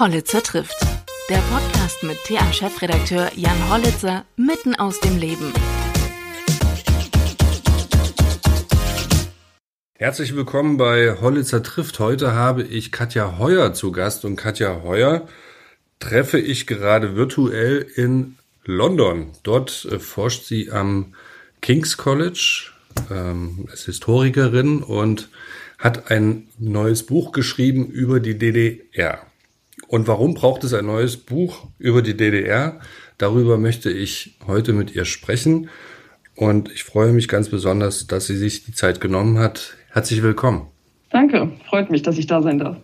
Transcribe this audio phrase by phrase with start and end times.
[0.00, 0.80] Hollitzer trifft.
[1.28, 5.52] Der Podcast mit TA-Chefredakteur Jan Hollitzer mitten aus dem Leben.
[9.92, 11.98] Herzlich willkommen bei Hollitzer trifft.
[11.98, 15.28] Heute habe ich Katja Heuer zu Gast und Katja Heuer
[15.98, 19.32] treffe ich gerade virtuell in London.
[19.42, 21.14] Dort äh, forscht sie am
[21.60, 22.70] King's College,
[23.10, 25.28] ähm, ist Historikerin und
[25.76, 29.29] hat ein neues Buch geschrieben über die DDR.
[29.90, 32.78] Und warum braucht es ein neues Buch über die DDR?
[33.18, 35.68] Darüber möchte ich heute mit ihr sprechen.
[36.36, 39.74] Und ich freue mich ganz besonders, dass sie sich die Zeit genommen hat.
[39.90, 40.68] Herzlich willkommen.
[41.10, 42.76] Danke, freut mich, dass ich da sein darf.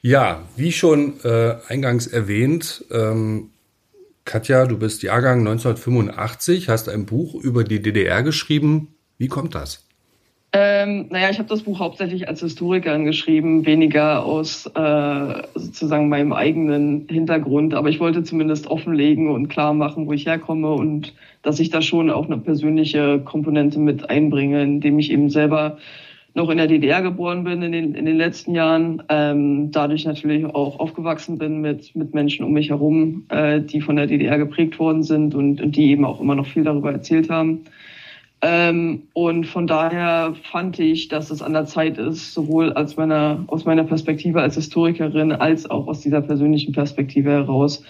[0.00, 3.50] Ja, wie schon äh, eingangs erwähnt, ähm,
[4.24, 8.94] Katja, du bist Jahrgang 1985, hast ein Buch über die DDR geschrieben.
[9.18, 9.84] Wie kommt das?
[10.56, 16.32] Ähm, naja, ich habe das Buch hauptsächlich als Historikerin geschrieben, weniger aus äh, sozusagen meinem
[16.32, 17.74] eigenen Hintergrund.
[17.74, 21.82] Aber ich wollte zumindest offenlegen und klar machen, wo ich herkomme und dass ich da
[21.82, 25.78] schon auch eine persönliche Komponente mit einbringe, indem ich eben selber
[26.34, 30.44] noch in der DDR geboren bin in den, in den letzten Jahren, ähm, dadurch natürlich
[30.44, 34.78] auch aufgewachsen bin mit, mit Menschen um mich herum, äh, die von der DDR geprägt
[34.78, 37.64] worden sind und, und die eben auch immer noch viel darüber erzählt haben.
[38.46, 43.42] Ähm, und von daher fand ich, dass es an der Zeit ist, sowohl als meiner,
[43.46, 47.82] aus meiner Perspektive als Historikerin als auch aus dieser persönlichen Perspektive heraus,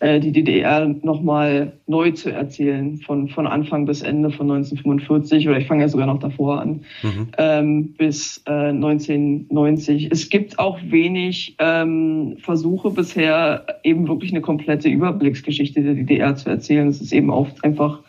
[0.00, 5.56] äh, die DDR nochmal neu zu erzählen, von, von Anfang bis Ende von 1945 oder
[5.56, 7.28] ich fange ja sogar noch davor an, mhm.
[7.38, 10.10] ähm, bis äh, 1990.
[10.12, 16.50] Es gibt auch wenig ähm, Versuche bisher, eben wirklich eine komplette Überblicksgeschichte der DDR zu
[16.50, 16.88] erzählen.
[16.88, 18.00] Es ist eben oft einfach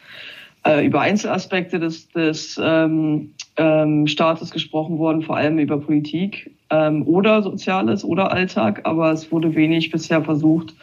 [0.66, 7.06] äh, über Einzelaspekte des, des ähm, ähm, Staates gesprochen worden, vor allem über Politik ähm,
[7.08, 10.73] oder Soziales oder Alltag, aber es wurde wenig bisher versucht,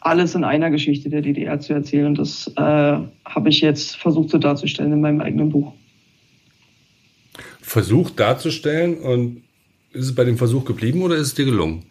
[0.00, 2.06] alles in einer Geschichte der DDR zu erzählen.
[2.06, 5.72] Und das äh, habe ich jetzt versucht so darzustellen in meinem eigenen Buch.
[7.60, 9.42] Versucht darzustellen und
[9.92, 11.84] ist es bei dem Versuch geblieben oder ist es dir gelungen?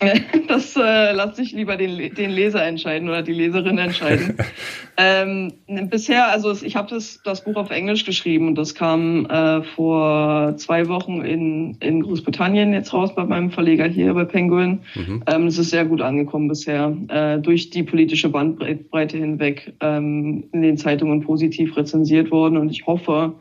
[0.74, 4.36] Das äh, lasse ich lieber den, den Leser entscheiden oder die Leserin entscheiden.
[4.96, 5.52] ähm,
[5.88, 10.56] bisher, also ich habe das, das Buch auf Englisch geschrieben und das kam äh, vor
[10.56, 14.80] zwei Wochen in, in Großbritannien jetzt raus bei meinem Verleger hier bei Penguin.
[14.94, 15.22] Mhm.
[15.26, 20.62] Ähm, es ist sehr gut angekommen bisher, äh, durch die politische Bandbreite hinweg ähm, in
[20.62, 23.34] den Zeitungen positiv rezensiert worden und ich hoffe,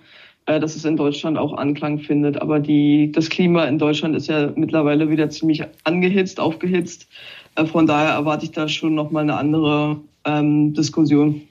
[0.48, 2.42] dass es in Deutschland auch Anklang findet.
[2.42, 7.08] Aber die, das Klima in Deutschland ist ja mittlerweile wieder ziemlich angehitzt, aufgehitzt.
[7.56, 11.42] Äh, von daher erwarte ich da schon nochmal eine andere ähm, Diskussion.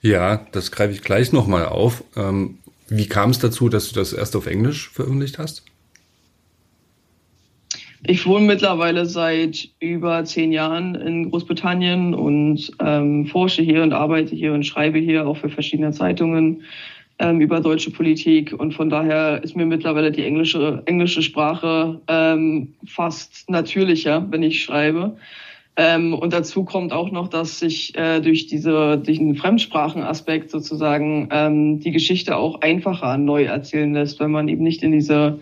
[0.00, 2.04] Ja, das greife ich gleich nochmal auf.
[2.16, 2.58] Ähm,
[2.88, 5.64] wie kam es dazu, dass du das erst auf Englisch veröffentlicht hast?
[8.08, 14.36] Ich wohne mittlerweile seit über zehn Jahren in Großbritannien und ähm, forsche hier und arbeite
[14.36, 16.62] hier und schreibe hier auch für verschiedene Zeitungen
[17.18, 18.52] ähm, über deutsche Politik.
[18.52, 24.62] Und von daher ist mir mittlerweile die englische, englische Sprache ähm, fast natürlicher, wenn ich
[24.62, 25.16] schreibe.
[25.78, 31.80] Ähm, und dazu kommt auch noch, dass sich äh, durch diese, diesen Fremdsprachenaspekt sozusagen ähm,
[31.80, 35.38] die Geschichte auch einfacher neu erzählen lässt, wenn man eben nicht in diese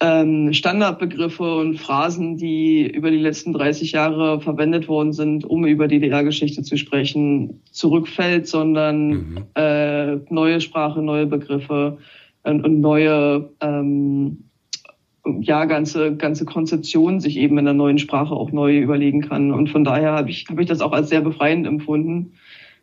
[0.00, 5.88] ähm, Standardbegriffe und Phrasen, die über die letzten 30 Jahre verwendet worden sind, um über
[5.88, 9.44] die DDR-Geschichte zu sprechen, zurückfällt, sondern mhm.
[9.54, 9.60] äh,
[10.28, 11.98] neue Sprache, neue Begriffe
[12.42, 14.44] und, und neue ähm,
[15.40, 19.52] ja ganze ganze Konzeption sich eben in der neuen Sprache auch neu überlegen kann.
[19.52, 22.32] Und von daher habe ich habe ich das auch als sehr befreiend empfunden,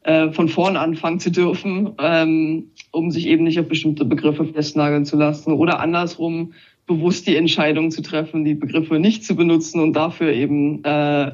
[0.04, 5.06] äh, von vorn anfangen zu dürfen, ähm, um sich eben nicht auf bestimmte Begriffe festnageln
[5.06, 6.54] zu lassen oder andersrum
[6.86, 11.32] bewusst die Entscheidung zu treffen, die Begriffe nicht zu benutzen und dafür eben äh,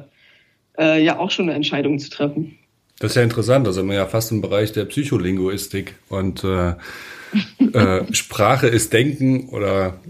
[0.78, 2.58] äh, ja auch schon eine Entscheidung zu treffen.
[2.98, 6.74] Das ist ja interessant, da sind wir ja fast im Bereich der Psycholinguistik und äh,
[7.72, 10.00] äh, Sprache ist Denken oder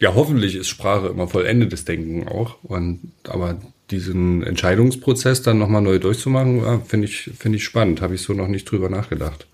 [0.00, 3.60] ja hoffentlich ist Sprache immer vollendetes Denken auch und aber
[3.90, 8.32] diesen Entscheidungsprozess dann nochmal neu durchzumachen, ja, finde ich, finde ich spannend, habe ich so
[8.32, 9.46] noch nicht drüber nachgedacht.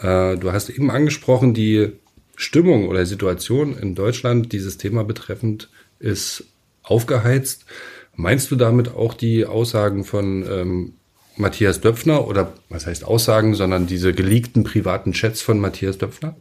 [0.00, 1.92] Äh, du hast eben angesprochen, die
[2.36, 5.68] Stimmung oder Situation in Deutschland dieses Thema betreffend
[5.98, 6.44] ist
[6.82, 7.66] aufgeheizt.
[8.14, 10.94] Meinst du damit auch die Aussagen von ähm,
[11.36, 16.36] Matthias Döpfner oder was heißt Aussagen, sondern diese geleakten privaten Chats von Matthias Döpfner?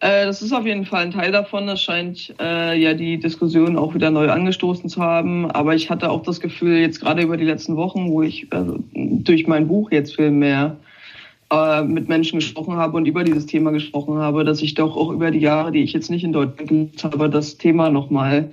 [0.00, 1.66] Äh, das ist auf jeden Fall ein Teil davon.
[1.66, 5.50] Das scheint äh, ja die Diskussion auch wieder neu angestoßen zu haben.
[5.50, 8.78] Aber ich hatte auch das Gefühl, jetzt gerade über die letzten Wochen, wo ich also
[8.94, 10.76] durch mein Buch jetzt viel mehr
[11.52, 15.10] äh, mit Menschen gesprochen habe und über dieses Thema gesprochen habe, dass ich doch auch
[15.10, 18.48] über die Jahre, die ich jetzt nicht in Deutschland gelebt habe, das Thema nochmal äh,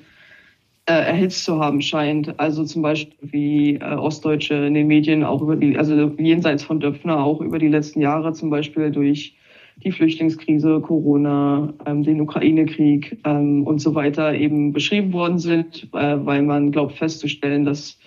[0.93, 2.39] erhitzt zu haben scheint.
[2.39, 6.79] Also zum Beispiel wie äh, Ostdeutsche in den Medien auch über die, also jenseits von
[6.79, 9.35] Döpfner auch über die letzten Jahre zum Beispiel durch
[9.83, 16.17] die Flüchtlingskrise, Corona, ähm, den Ukraine-Krieg ähm, und so weiter eben beschrieben worden sind, äh,
[16.25, 17.99] weil man glaubt festzustellen, dass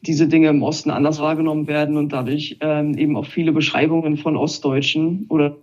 [0.00, 4.36] diese Dinge im Osten anders wahrgenommen werden und dadurch ähm, eben auch viele Beschreibungen von
[4.36, 5.56] Ostdeutschen oder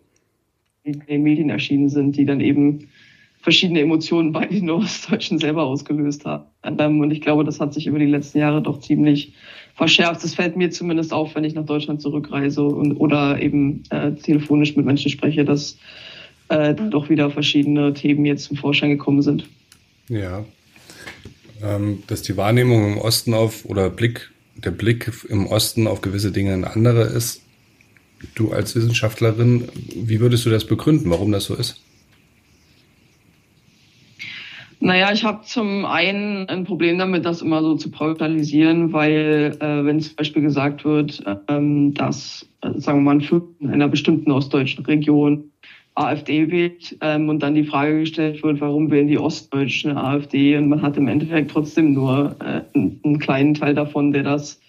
[0.83, 2.87] in den Medien erschienen sind, die dann eben
[3.41, 7.01] verschiedene Emotionen bei den Ostdeutschen selber ausgelöst haben.
[7.01, 9.33] Und ich glaube, das hat sich über die letzten Jahre doch ziemlich
[9.75, 10.23] verschärft.
[10.23, 14.75] Das fällt mir zumindest auf, wenn ich nach Deutschland zurückreise und, oder eben äh, telefonisch
[14.75, 15.77] mit Menschen spreche, dass
[16.49, 19.47] äh, doch wieder verschiedene Themen jetzt zum Vorschein gekommen sind.
[20.09, 20.43] Ja.
[21.61, 26.31] Ähm, dass die Wahrnehmung im Osten auf oder Blick, der Blick im Osten auf gewisse
[26.31, 27.41] Dinge ein anderer ist.
[28.35, 31.81] Du als Wissenschaftlerin, wie würdest du das begründen, warum das so ist?
[34.81, 39.85] Naja, ich habe zum einen ein Problem damit, das immer so zu pauschalisieren, weil äh,
[39.85, 44.85] wenn zum Beispiel gesagt wird, ähm, dass, äh, sagen wir mal, in einer bestimmten ostdeutschen
[44.85, 45.51] Region
[45.95, 50.69] AfD wählt ähm, und dann die Frage gestellt wird, warum wählen die Ostdeutschen AfD und
[50.69, 54.61] man hat im Endeffekt trotzdem nur äh, einen kleinen Teil davon, der das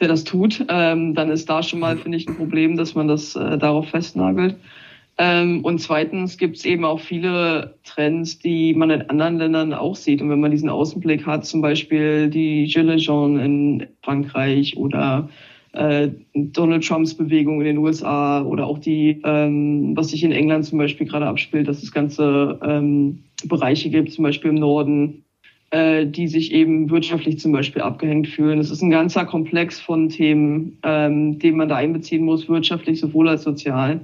[0.00, 3.06] der das tut, ähm, dann ist da schon mal, finde ich, ein Problem, dass man
[3.06, 4.56] das äh, darauf festnagelt.
[5.22, 9.94] Ähm, und zweitens gibt es eben auch viele Trends, die man in anderen Ländern auch
[9.94, 10.22] sieht.
[10.22, 15.28] Und wenn man diesen Außenblick hat, zum Beispiel die Gilets jaunes in Frankreich oder
[15.72, 20.64] äh, Donald Trumps Bewegung in den USA oder auch die, ähm, was sich in England
[20.64, 25.24] zum Beispiel gerade abspielt, dass es ganze ähm, Bereiche gibt, zum Beispiel im Norden,
[25.70, 28.58] äh, die sich eben wirtschaftlich zum Beispiel abgehängt fühlen.
[28.58, 33.28] Es ist ein ganzer Komplex von Themen, ähm, den man da einbeziehen muss, wirtschaftlich sowohl
[33.28, 34.00] als sozial.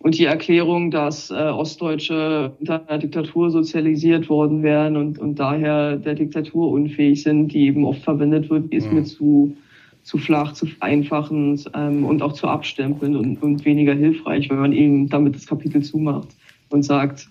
[0.00, 5.96] Und die Erklärung, dass äh, Ostdeutsche unter einer Diktatur sozialisiert worden wären und, und daher
[5.96, 8.94] der Diktatur unfähig sind, die eben oft verwendet wird, ist mhm.
[8.94, 9.56] mir zu,
[10.04, 14.72] zu flach, zu vereinfachend ähm, und auch zu abstempeln und, und weniger hilfreich, wenn man
[14.72, 16.28] eben damit das Kapitel zumacht
[16.68, 17.28] und sagt,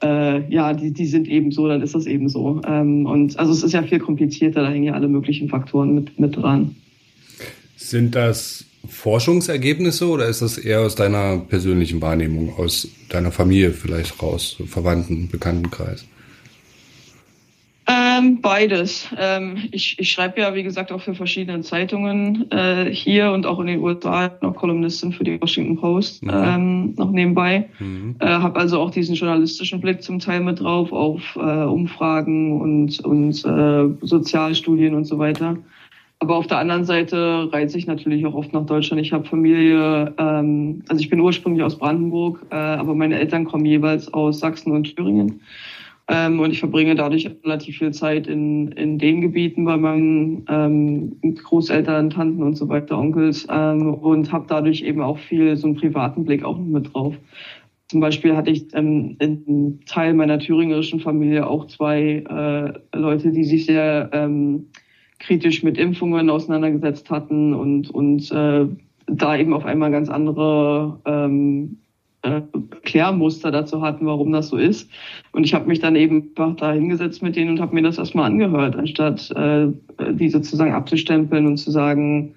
[0.00, 2.60] äh, ja, die, die sind eben so, dann ist das eben so.
[2.64, 6.18] Ähm, und also es ist ja viel komplizierter, da hängen ja alle möglichen Faktoren mit,
[6.20, 6.76] mit dran.
[7.76, 14.22] Sind das Forschungsergebnisse oder ist das eher aus deiner persönlichen Wahrnehmung, aus deiner Familie vielleicht
[14.22, 16.04] raus, Verwandten, Bekanntenkreis?
[17.90, 19.08] Ähm, beides.
[19.16, 23.60] Ähm, ich, ich schreibe ja, wie gesagt, auch für verschiedene Zeitungen äh, hier und auch
[23.60, 26.30] in den USA noch Kolumnistin für die Washington Post mhm.
[26.30, 27.70] ähm, noch nebenbei.
[27.78, 28.16] Mhm.
[28.18, 33.00] Äh, habe also auch diesen journalistischen Blick zum Teil mit drauf auf äh, Umfragen und,
[33.00, 35.56] und äh, Sozialstudien und so weiter.
[36.20, 39.00] Aber auf der anderen Seite reise ich natürlich auch oft nach Deutschland.
[39.00, 43.64] Ich habe Familie, ähm, also ich bin ursprünglich aus Brandenburg, äh, aber meine Eltern kommen
[43.64, 45.40] jeweils aus Sachsen und Thüringen.
[46.08, 51.34] Ähm, und ich verbringe dadurch relativ viel Zeit in, in den Gebieten bei meinen ähm,
[51.34, 55.76] Großeltern, Tanten und so weiter, Onkels ähm, und habe dadurch eben auch viel so einen
[55.76, 57.14] privaten Blick auch mit drauf.
[57.88, 63.44] Zum Beispiel hatte ich ähm, in Teil meiner thüringerischen Familie auch zwei äh, Leute, die
[63.44, 64.66] sich sehr ähm,
[65.18, 68.66] kritisch mit Impfungen auseinandergesetzt hatten und, und äh,
[69.06, 71.78] da eben auf einmal ganz andere ähm,
[72.22, 72.42] äh,
[72.82, 74.90] Klärmuster dazu hatten, warum das so ist.
[75.32, 77.98] Und ich habe mich dann eben einfach da hingesetzt mit denen und habe mir das
[77.98, 79.68] erstmal angehört, anstatt äh,
[80.12, 82.34] die sozusagen abzustempeln und zu sagen,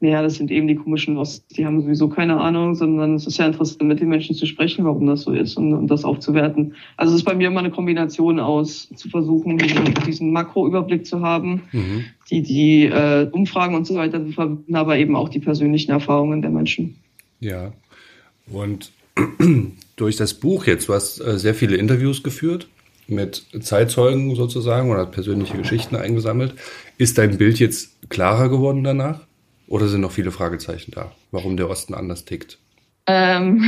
[0.00, 3.38] naja, das sind eben die komischen Ost, die haben sowieso keine Ahnung, sondern es ist
[3.38, 6.74] ja interessant, mit den Menschen zu sprechen, warum das so ist und, und das aufzuwerten.
[6.96, 11.20] Also es ist bei mir immer eine Kombination aus, zu versuchen, diesen, diesen Makroüberblick zu
[11.20, 12.04] haben, mhm.
[12.30, 16.40] die, die äh, Umfragen und so weiter zu verbinden, aber eben auch die persönlichen Erfahrungen
[16.40, 16.96] der Menschen.
[17.40, 17.72] Ja,
[18.50, 18.92] und
[19.96, 22.68] durch das Buch jetzt, du hast äh, sehr viele Interviews geführt
[23.06, 26.54] mit Zeitzeugen sozusagen oder persönliche Geschichten eingesammelt.
[26.96, 29.26] Ist dein Bild jetzt klarer geworden danach?
[29.70, 32.58] Oder sind noch viele Fragezeichen da, warum der Osten anders tickt?
[33.06, 33.62] Ähm,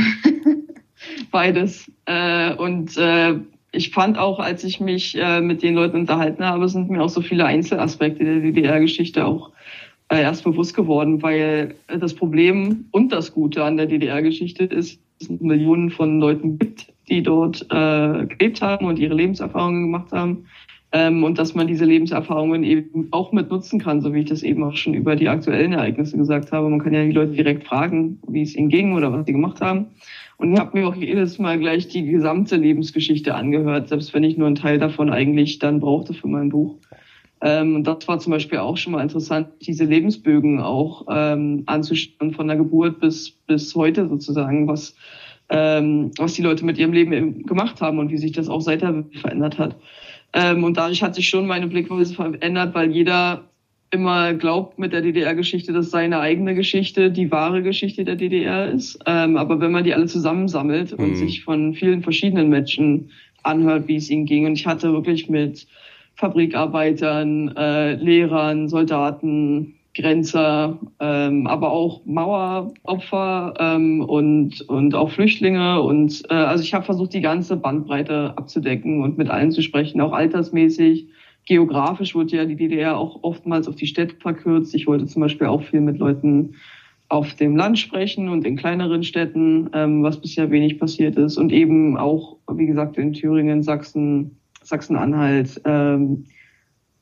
[1.31, 1.89] beides.
[2.05, 3.35] Äh, und äh,
[3.71, 7.09] ich fand auch, als ich mich äh, mit den Leuten unterhalten habe, sind mir auch
[7.09, 9.51] so viele Einzelaspekte der DDR-Geschichte auch
[10.09, 15.29] äh, erst bewusst geworden, weil das Problem und das Gute an der DDR-Geschichte ist, dass
[15.29, 20.47] es Millionen von Leuten gibt, die dort äh, gelebt haben und ihre Lebenserfahrungen gemacht haben
[20.93, 24.43] ähm, und dass man diese Lebenserfahrungen eben auch mit nutzen kann, so wie ich das
[24.43, 26.69] eben auch schon über die aktuellen Ereignisse gesagt habe.
[26.69, 29.59] Man kann ja die Leute direkt fragen, wie es ihnen ging oder was sie gemacht
[29.59, 29.87] haben.
[30.37, 34.37] Und ich habe mir auch jedes Mal gleich die gesamte Lebensgeschichte angehört, selbst wenn ich
[34.37, 36.77] nur einen Teil davon eigentlich dann brauchte für mein Buch.
[37.41, 42.33] Ähm, und das war zum Beispiel auch schon mal interessant, diese Lebensbögen auch ähm, anzuschauen,
[42.33, 44.95] von der Geburt bis, bis heute sozusagen, was
[45.49, 49.03] ähm, was die Leute mit ihrem Leben gemacht haben und wie sich das auch seither
[49.21, 49.75] verändert hat.
[50.33, 53.43] Ähm, und dadurch hat sich schon meine Blickweise verändert, weil jeder
[53.91, 58.99] immer glaubt mit der DDR-Geschichte, dass seine eigene Geschichte die wahre Geschichte der DDR ist.
[59.05, 61.03] Ähm, aber wenn man die alle zusammensammelt mhm.
[61.03, 63.11] und sich von vielen verschiedenen Menschen
[63.43, 65.67] anhört, wie es ihnen ging, und ich hatte wirklich mit
[66.15, 75.81] Fabrikarbeitern, äh, Lehrern, Soldaten, Grenzer, ähm, aber auch Maueropfer ähm, und, und auch Flüchtlinge.
[75.81, 80.01] Und äh, also ich habe versucht, die ganze Bandbreite abzudecken und mit allen zu sprechen,
[80.01, 81.07] auch altersmäßig.
[81.45, 84.73] Geografisch wurde ja die DDR auch oftmals auf die Städte verkürzt.
[84.73, 86.55] Ich wollte zum Beispiel auch viel mit Leuten
[87.09, 91.37] auf dem Land sprechen und in kleineren Städten, ähm, was bisher wenig passiert ist.
[91.37, 96.25] Und eben auch, wie gesagt, in Thüringen, Sachsen, Sachsen-Anhalt, ähm,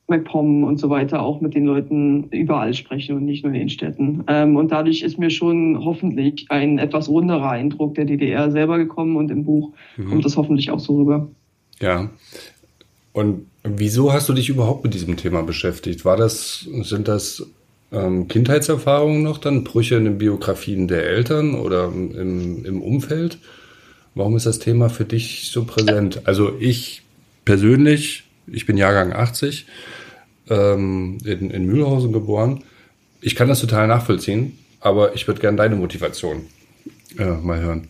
[0.08, 3.68] MacPom und so weiter auch mit den Leuten überall sprechen und nicht nur in den
[3.68, 4.24] Städten.
[4.26, 9.16] Ähm, und dadurch ist mir schon hoffentlich ein etwas runderer Eindruck der DDR selber gekommen
[9.16, 10.08] und im Buch mhm.
[10.08, 11.28] kommt das hoffentlich auch so rüber.
[11.80, 12.10] Ja.
[13.12, 16.04] Und wieso hast du dich überhaupt mit diesem Thema beschäftigt?
[16.04, 17.46] War das, sind das
[17.92, 23.38] ähm, Kindheitserfahrungen noch dann, Brüche in den Biografien der Eltern oder im, im Umfeld?
[24.14, 26.22] Warum ist das Thema für dich so präsent?
[26.24, 27.02] Also ich
[27.44, 29.66] persönlich, ich bin Jahrgang 80,
[30.50, 32.64] ähm, in, in Mühlhausen geboren.
[33.20, 36.46] Ich kann das total nachvollziehen, aber ich würde gerne deine Motivation
[37.18, 37.88] äh, mal hören.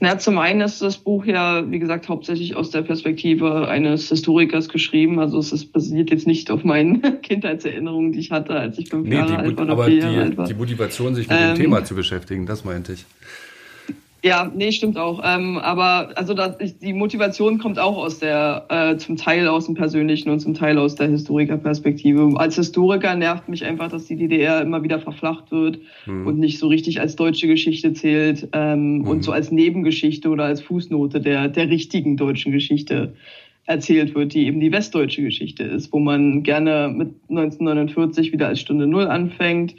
[0.00, 4.68] Na, zum einen ist das Buch ja, wie gesagt, hauptsächlich aus der Perspektive eines Historikers
[4.68, 5.20] geschrieben.
[5.20, 9.06] Also es ist, basiert jetzt nicht auf meinen Kindheitserinnerungen, die ich hatte, als ich fünf
[9.06, 10.46] nee, Jahre alt war alt war.
[10.48, 13.04] Die Motivation, sich mit ähm, dem Thema zu beschäftigen, das meinte ich.
[14.24, 15.20] Ja, nee, stimmt auch.
[15.24, 19.74] Ähm, aber also das, die Motivation kommt auch aus der, äh, zum Teil aus dem
[19.74, 22.32] Persönlichen und zum Teil aus der Historikerperspektive.
[22.36, 26.26] Als Historiker nervt mich einfach, dass die DDR immer wieder verflacht wird mhm.
[26.26, 29.08] und nicht so richtig als deutsche Geschichte zählt ähm, mhm.
[29.08, 33.14] und so als Nebengeschichte oder als Fußnote der, der richtigen deutschen Geschichte
[33.64, 38.60] erzählt wird, die eben die westdeutsche Geschichte ist, wo man gerne mit 1949 wieder als
[38.60, 39.74] Stunde Null anfängt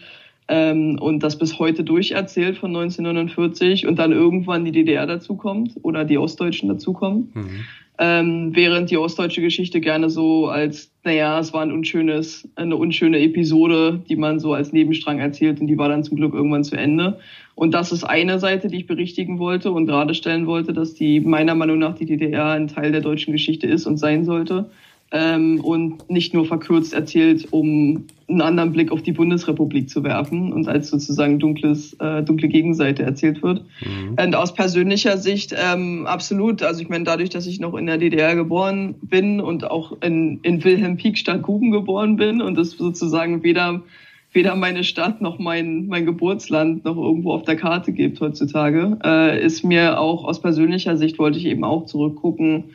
[0.48, 6.06] ähm, und das bis heute durcherzählt von 1949 und dann irgendwann die DDR dazukommt oder
[6.06, 7.32] die Ostdeutschen dazukommen.
[7.34, 7.66] Mhm.
[8.00, 13.20] Ähm, während die ostdeutsche Geschichte gerne so als, naja, es war ein unschönes, eine unschöne
[13.20, 16.76] Episode, die man so als Nebenstrang erzählt und die war dann zum Glück irgendwann zu
[16.76, 17.20] Ende.
[17.54, 21.20] Und das ist eine Seite, die ich berichtigen wollte und gerade stellen wollte, dass die
[21.20, 24.72] meiner Meinung nach die DDR ein Teil der deutschen Geschichte ist und sein sollte
[25.14, 30.52] ähm, und nicht nur verkürzt erzählt, um einen anderen Blick auf die Bundesrepublik zu werfen
[30.52, 33.64] und als sozusagen dunkles, äh, dunkle Gegenseite erzählt wird.
[33.82, 34.16] Mhm.
[34.20, 36.64] Und aus persönlicher Sicht ähm, absolut.
[36.64, 40.40] Also ich meine, dadurch, dass ich noch in der DDR geboren bin und auch in,
[40.42, 43.84] in Wilhelm Pieck Stadt Guben geboren bin und das sozusagen weder
[44.36, 49.46] weder meine Stadt noch mein, mein Geburtsland noch irgendwo auf der Karte gibt heutzutage, äh,
[49.46, 52.72] ist mir auch aus persönlicher Sicht wollte ich eben auch zurückgucken,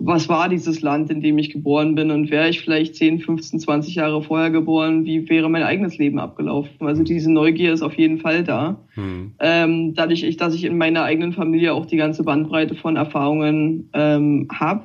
[0.00, 3.58] was war dieses Land, in dem ich geboren bin und wäre ich vielleicht 10, 15,
[3.58, 6.86] 20 Jahre vorher geboren, wie wäre mein eigenes Leben abgelaufen?
[6.86, 8.78] Also diese Neugier ist auf jeden Fall da.
[8.94, 9.32] Mhm.
[9.40, 13.90] Ähm, dadurch, ich, dass ich in meiner eigenen Familie auch die ganze Bandbreite von Erfahrungen
[13.92, 14.84] ähm, habe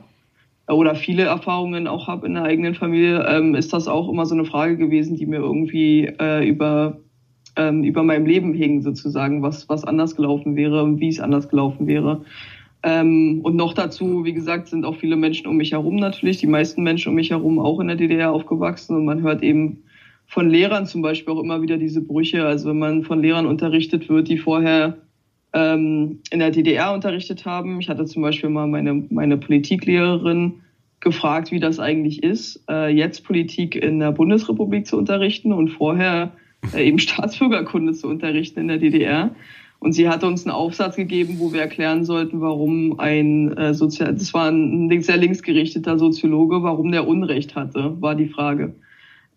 [0.68, 4.34] oder viele Erfahrungen auch habe in der eigenen Familie, ähm, ist das auch immer so
[4.34, 6.98] eine Frage gewesen, die mir irgendwie äh, über
[7.56, 11.86] ähm, über meinem Leben hing sozusagen, was was anders gelaufen wäre, wie es anders gelaufen
[11.86, 12.24] wäre.
[12.84, 16.48] Ähm, und noch dazu, wie gesagt, sind auch viele Menschen um mich herum natürlich, die
[16.48, 19.84] meisten Menschen um mich herum auch in der DDR aufgewachsen und man hört eben
[20.28, 22.46] von Lehrern zum Beispiel auch immer wieder diese Brüche.
[22.46, 24.98] Also wenn man von Lehrern unterrichtet wird, die vorher
[25.54, 27.80] ähm, in der DDR unterrichtet haben.
[27.80, 30.62] Ich hatte zum Beispiel mal meine, meine Politiklehrerin
[31.00, 36.32] gefragt, wie das eigentlich ist, äh, jetzt Politik in der Bundesrepublik zu unterrichten und vorher
[36.74, 39.36] äh, eben Staatsbürgerkunde zu unterrichten in der DDR.
[39.84, 44.14] Und sie hat uns einen Aufsatz gegeben, wo wir erklären sollten, warum ein äh, Sozial,
[44.14, 48.76] das war ein sehr linksgerichteter Soziologe, warum der Unrecht hatte, war die Frage.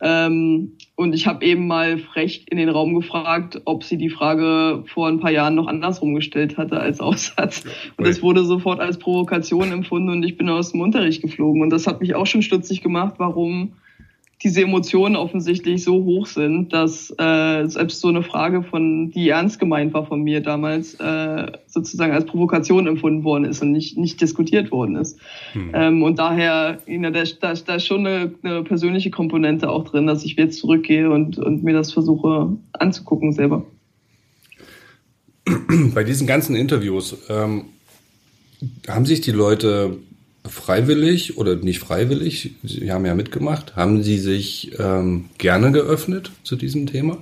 [0.01, 4.85] Ähm, und ich habe eben mal frech in den Raum gefragt, ob sie die Frage
[4.87, 7.65] vor ein paar Jahren noch andersrum gestellt hatte als Aufsatz.
[7.97, 11.61] Und das wurde sofort als Provokation empfunden und ich bin aus dem Unterricht geflogen.
[11.61, 13.73] Und das hat mich auch schon stutzig gemacht, warum
[14.43, 19.59] diese Emotionen offensichtlich so hoch sind, dass äh, selbst so eine Frage von, die ernst
[19.59, 24.21] gemeint war von mir damals, äh, sozusagen als Provokation empfunden worden ist und nicht, nicht
[24.21, 25.19] diskutiert worden ist.
[25.53, 25.71] Hm.
[25.73, 30.23] Ähm, und daher, da, da, da ist schon eine, eine persönliche Komponente auch drin, dass
[30.23, 33.65] ich jetzt zurückgehe und, und mir das versuche anzugucken selber.
[35.95, 37.67] Bei diesen ganzen Interviews ähm,
[38.87, 39.97] haben sich die Leute
[40.49, 46.57] freiwillig oder nicht freiwillig, Sie haben ja mitgemacht, haben Sie sich ähm, gerne geöffnet zu
[46.57, 47.19] diesem Thema?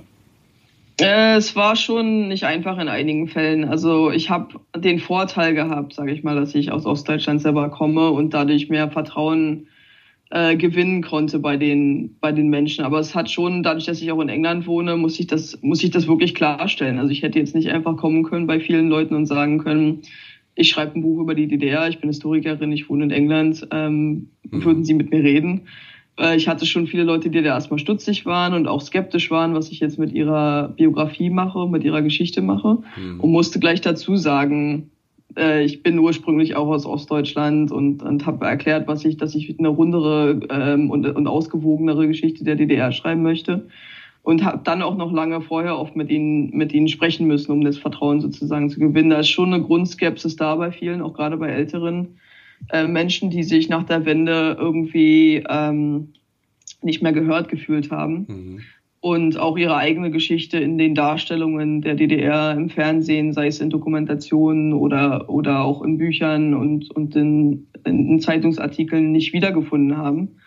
[0.99, 3.65] Äh, es war schon nicht einfach in einigen Fällen.
[3.65, 8.11] Also ich habe den Vorteil gehabt, sage ich mal, dass ich aus Ostdeutschland selber komme
[8.11, 9.67] und dadurch mehr Vertrauen
[10.29, 12.85] äh, gewinnen konnte bei den bei den Menschen.
[12.85, 15.83] Aber es hat schon, dadurch, dass ich auch in England wohne, muss ich das muss
[15.83, 16.97] ich das wirklich klarstellen.
[16.97, 20.01] Also ich hätte jetzt nicht einfach kommen können bei vielen Leuten und sagen können,
[20.55, 24.29] ich schreibe ein Buch über die DDR, ich bin Historikerin, ich wohne in England, ähm,
[24.49, 24.63] mhm.
[24.63, 25.67] würden Sie mit mir reden?
[26.17, 29.53] Äh, ich hatte schon viele Leute, die da erstmal stutzig waren und auch skeptisch waren,
[29.53, 32.79] was ich jetzt mit ihrer Biografie mache, mit ihrer Geschichte mache.
[32.97, 33.19] Mhm.
[33.19, 34.91] Und musste gleich dazu sagen,
[35.37, 39.57] äh, ich bin ursprünglich auch aus Ostdeutschland und, und habe erklärt, was ich, dass ich
[39.59, 43.67] eine rundere ähm, und, und ausgewogenere Geschichte der DDR schreiben möchte.
[44.25, 47.63] Und habe dann auch noch lange vorher oft mit ihnen, mit ihnen sprechen müssen, um
[47.63, 49.11] das Vertrauen sozusagen zu gewinnen.
[49.11, 52.17] Da ist schon eine Grundskepsis da bei vielen, auch gerade bei Älteren
[52.71, 56.13] äh, Menschen, die sich nach der Wende irgendwie ähm,
[56.81, 58.25] nicht mehr gehört gefühlt haben.
[58.27, 58.61] Mhm.
[58.99, 63.69] Und auch ihre eigene Geschichte in den Darstellungen der DDR im Fernsehen, sei es in
[63.69, 70.37] Dokumentationen oder, oder auch in Büchern und, und in, in Zeitungsartikeln nicht wiedergefunden haben.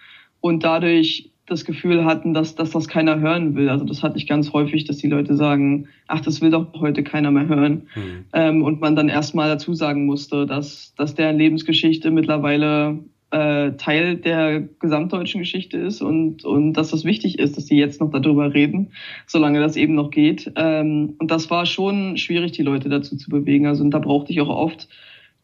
[0.40, 3.68] Und dadurch das Gefühl hatten, dass, dass das keiner hören will.
[3.68, 7.02] Also das hatte ich ganz häufig, dass die Leute sagen, ach, das will doch heute
[7.02, 7.88] keiner mehr hören.
[7.94, 8.24] Mhm.
[8.32, 12.98] Ähm, und man dann erstmal dazu sagen musste, dass, dass deren Lebensgeschichte mittlerweile
[13.30, 18.00] äh, Teil der gesamtdeutschen Geschichte ist und, und dass das wichtig ist, dass die jetzt
[18.00, 18.92] noch darüber reden,
[19.26, 20.50] solange das eben noch geht.
[20.56, 23.66] Ähm, und das war schon schwierig, die Leute dazu zu bewegen.
[23.66, 24.88] Also und da brauchte ich auch oft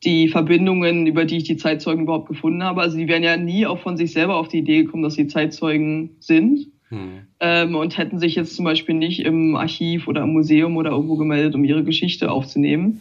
[0.04, 2.80] die Verbindungen, über die ich die Zeitzeugen überhaupt gefunden habe.
[2.80, 5.26] Also die wären ja nie auch von sich selber auf die Idee gekommen, dass sie
[5.26, 6.68] Zeitzeugen sind.
[6.90, 7.26] Hm.
[7.40, 11.16] Ähm, und hätten sich jetzt zum Beispiel nicht im Archiv oder im Museum oder irgendwo
[11.16, 13.00] gemeldet, um ihre Geschichte aufzunehmen.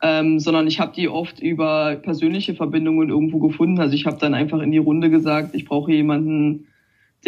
[0.00, 3.80] Ähm, sondern ich habe die oft über persönliche Verbindungen irgendwo gefunden.
[3.80, 6.67] Also ich habe dann einfach in die Runde gesagt, ich brauche jemanden,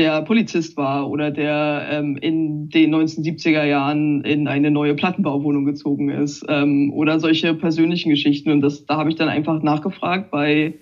[0.01, 6.09] der Polizist war oder der ähm, in den 1970er Jahren in eine neue Plattenbauwohnung gezogen
[6.09, 8.51] ist ähm, oder solche persönlichen Geschichten.
[8.51, 10.73] Und das, da habe ich dann einfach nachgefragt bei,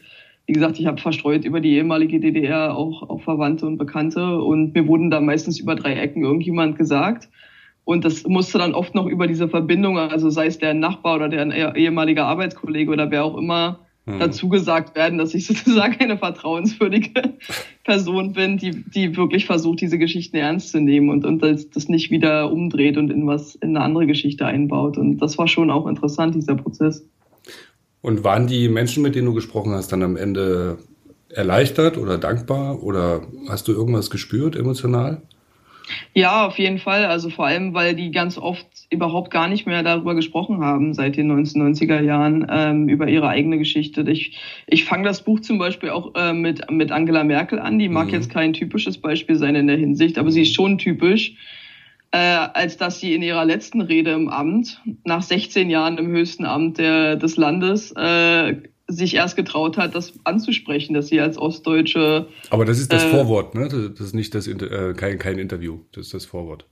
[0.46, 4.72] wie gesagt, ich habe verstreut über die ehemalige DDR auch, auch Verwandte und Bekannte und
[4.72, 7.28] mir wurden da meistens über drei Ecken irgendjemand gesagt.
[7.82, 11.28] Und das musste dann oft noch über diese Verbindung, also sei es der Nachbar oder
[11.28, 14.18] der ehemalige Arbeitskollege oder wer auch immer, hm.
[14.18, 17.34] dazu gesagt werden, dass ich sozusagen eine vertrauenswürdige
[17.84, 21.88] Person bin, die, die wirklich versucht, diese Geschichten ernst zu nehmen und, und das, das
[21.88, 24.96] nicht wieder umdreht und in was, in eine andere Geschichte einbaut.
[24.96, 27.04] Und das war schon auch interessant, dieser Prozess.
[28.00, 30.78] Und waren die Menschen, mit denen du gesprochen hast, dann am Ende
[31.28, 35.22] erleichtert oder dankbar oder hast du irgendwas gespürt emotional?
[36.14, 37.04] Ja, auf jeden Fall.
[37.04, 41.16] Also vor allem, weil die ganz oft überhaupt gar nicht mehr darüber gesprochen haben seit
[41.16, 44.02] den 1990er Jahren ähm, über ihre eigene Geschichte.
[44.08, 47.78] Ich, ich fange das Buch zum Beispiel auch äh, mit, mit Angela Merkel an.
[47.78, 48.14] Die mag mhm.
[48.14, 51.34] jetzt kein typisches Beispiel sein in der Hinsicht, aber sie ist schon typisch.
[52.10, 56.46] Äh, als dass sie in ihrer letzten Rede im Amt, nach 16 Jahren im höchsten
[56.46, 58.54] Amt der, des Landes, äh,
[58.86, 62.28] sich erst getraut hat, das anzusprechen, dass sie als Ostdeutsche.
[62.48, 63.68] Aber das ist das äh, Vorwort, ne?
[63.68, 66.64] Das ist nicht das äh, kein, kein Interview, das ist das Vorwort.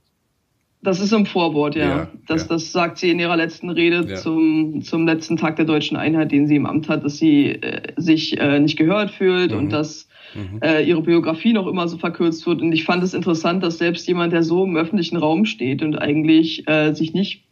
[0.81, 1.87] Das ist im Vorwort, ja.
[1.87, 2.47] ja das, ja.
[2.49, 4.15] das sagt sie in ihrer letzten Rede ja.
[4.15, 7.93] zum, zum letzten Tag der deutschen Einheit, den sie im Amt hat, dass sie äh,
[7.97, 9.57] sich äh, nicht gehört fühlt mhm.
[9.57, 10.59] und dass mhm.
[10.61, 12.61] äh, ihre Biografie noch immer so verkürzt wird.
[12.61, 15.97] Und ich fand es interessant, dass selbst jemand, der so im öffentlichen Raum steht und
[15.97, 17.45] eigentlich äh, sich nicht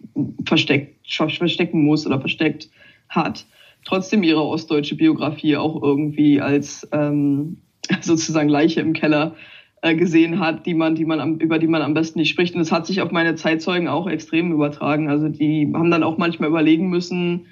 [0.45, 2.69] versteckt, verstecken muss oder versteckt
[3.09, 3.45] hat,
[3.85, 7.57] trotzdem ihre ostdeutsche Biografie auch irgendwie als ähm,
[8.01, 9.54] sozusagen Leiche im Keller äh,
[9.93, 12.55] gesehen hat, die man, die man am, über die man am besten nicht spricht.
[12.55, 15.09] Und es hat sich auf meine Zeitzeugen auch extrem übertragen.
[15.09, 17.45] Also die haben dann auch manchmal überlegen müssen,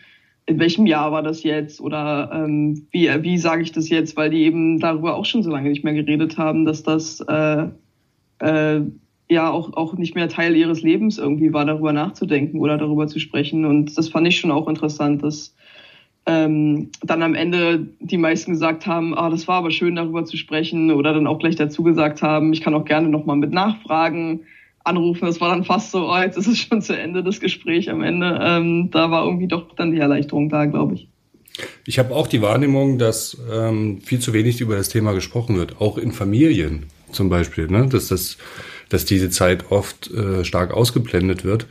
[0.46, 4.30] in welchem Jahr war das jetzt oder ähm, wie, wie sage ich das jetzt, weil
[4.30, 7.68] die eben darüber auch schon so lange nicht mehr geredet haben, dass das äh,
[8.40, 8.82] äh,
[9.30, 13.20] ja auch, auch nicht mehr Teil ihres Lebens irgendwie war, darüber nachzudenken oder darüber zu
[13.20, 13.66] sprechen.
[13.66, 15.56] Und das fand ich schon auch interessant, dass
[16.26, 20.38] ähm, dann am Ende die meisten gesagt haben, ah, das war aber schön, darüber zu
[20.38, 24.42] sprechen oder dann auch gleich dazu gesagt haben, ich kann auch gerne nochmal mit Nachfragen
[24.84, 25.26] anrufen.
[25.26, 28.02] Das war dann fast so, oh, jetzt ist es schon zu Ende, das Gespräch am
[28.02, 28.40] Ende.
[28.42, 31.08] Ähm, da war irgendwie doch dann die Erleichterung da, glaube ich.
[31.86, 35.80] Ich habe auch die Wahrnehmung, dass ähm, viel zu wenig über das Thema gesprochen wird,
[35.82, 37.88] auch in Familien zum Beispiel, ne?
[37.88, 38.38] dass, das,
[38.90, 41.68] dass diese Zeit oft äh, stark ausgeblendet wird.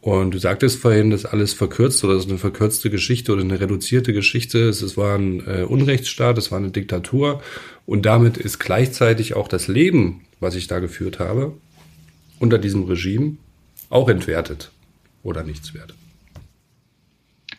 [0.00, 3.60] Und du sagtest vorhin, dass alles verkürzt oder das ist eine verkürzte Geschichte oder eine
[3.60, 4.68] reduzierte Geschichte.
[4.68, 7.42] Es war ein äh, Unrechtsstaat, es war eine Diktatur
[7.84, 11.52] und damit ist gleichzeitig auch das Leben, was ich da geführt habe,
[12.38, 13.36] unter diesem Regime
[13.90, 14.70] auch entwertet
[15.22, 15.94] oder nichts wert.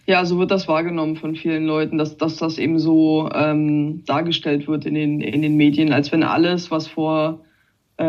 [0.08, 4.68] Ja, so wird das wahrgenommen von vielen Leuten, dass, dass das eben so ähm, dargestellt
[4.68, 7.46] wird in den, in den Medien, als wenn alles, was vor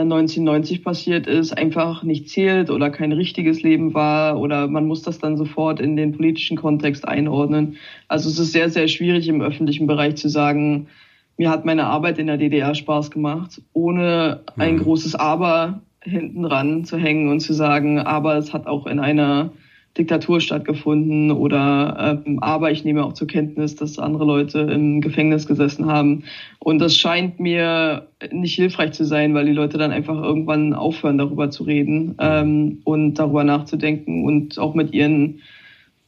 [0.01, 5.03] 1990 äh, passiert ist, einfach nicht zählt oder kein richtiges Leben war oder man muss
[5.03, 7.77] das dann sofort in den politischen Kontext einordnen.
[8.09, 10.89] Also es ist sehr, sehr schwierig im öffentlichen Bereich zu sagen,
[11.37, 14.81] mir hat meine Arbeit in der DDR Spaß gemacht, ohne ein mhm.
[14.81, 19.53] großes Aber hinten dran zu hängen und zu sagen, aber es hat auch in einer
[19.99, 25.47] Diktatur stattgefunden oder ähm, aber ich nehme auch zur Kenntnis, dass andere Leute im Gefängnis
[25.47, 26.25] gesessen haben.
[26.61, 31.19] Und das scheint mir nicht hilfreich zu sein, weil die Leute dann einfach irgendwann aufhören,
[31.19, 35.41] darüber zu reden ähm, und darüber nachzudenken und auch mit ihren,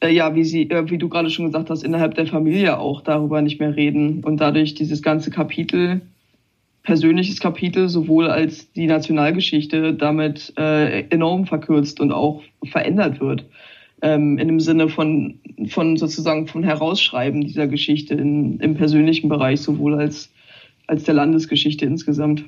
[0.01, 3.03] äh, ja, wie sie, äh, wie du gerade schon gesagt hast, innerhalb der Familie auch
[3.03, 4.25] darüber nicht mehr reden.
[4.25, 6.01] Und dadurch dieses ganze Kapitel
[6.85, 13.45] persönliches Kapitel sowohl als die Nationalgeschichte damit äh, enorm verkürzt und auch verändert wird
[14.03, 19.61] ähm, in dem Sinne von, von sozusagen von Herausschreiben dieser Geschichte in, im persönlichen Bereich,
[19.61, 20.31] sowohl als,
[20.87, 22.45] als der Landesgeschichte insgesamt.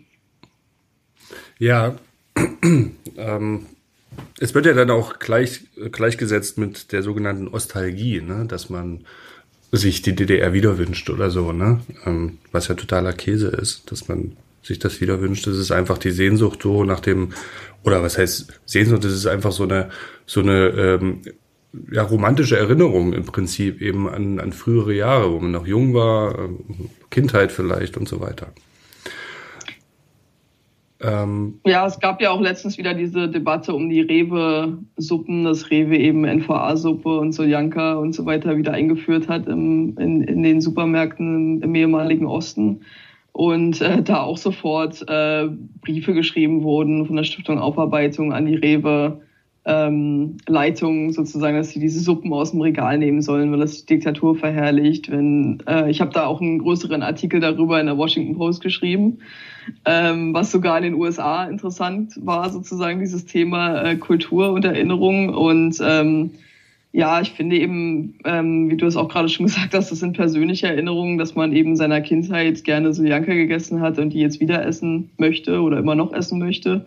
[1.58, 1.96] Ja,
[3.16, 3.66] ähm,
[4.38, 8.44] es wird ja dann auch gleich, gleichgesetzt mit der sogenannten Ostalgie, ne?
[8.46, 9.04] dass man
[9.72, 11.80] sich die DDR wieder wünscht oder so, ne?
[12.04, 15.46] Ähm, was ja totaler Käse ist, dass man sich das wieder wünscht.
[15.46, 17.32] Das ist einfach die Sehnsucht so nach dem,
[17.82, 19.90] oder was heißt Sehnsucht, das ist einfach so eine,
[20.26, 21.22] so eine ähm,
[21.90, 26.38] ja, romantische Erinnerungen im Prinzip eben an, an frühere Jahre, wo man noch jung war,
[26.38, 26.48] äh,
[27.10, 28.48] Kindheit vielleicht und so weiter.
[31.02, 35.96] Ähm, ja, es gab ja auch letztens wieder diese Debatte um die Rewe-Suppen, dass Rewe
[35.98, 41.60] eben NVA-Suppe und Soljanka und so weiter wieder eingeführt hat im, in, in den Supermärkten
[41.62, 42.80] im ehemaligen Osten.
[43.32, 45.48] Und äh, da auch sofort äh,
[45.82, 49.20] Briefe geschrieben wurden von der Stiftung Aufarbeitung an die Rewe
[49.66, 53.94] ähm, Leitung sozusagen, dass sie diese Suppen aus dem Regal nehmen sollen, weil das die
[53.94, 55.10] Diktatur verherrlicht.
[55.10, 59.18] Wenn äh, ich habe da auch einen größeren Artikel darüber in der Washington Post geschrieben,
[59.84, 65.30] ähm, was sogar in den USA interessant war, sozusagen dieses Thema äh, Kultur und Erinnerung
[65.30, 66.30] und ähm,
[66.92, 70.16] ja, ich finde eben, ähm, wie du es auch gerade schon gesagt hast, das sind
[70.16, 74.64] persönliche Erinnerungen, dass man eben seiner Kindheit gerne Soljanka gegessen hat und die jetzt wieder
[74.64, 76.86] essen möchte oder immer noch essen möchte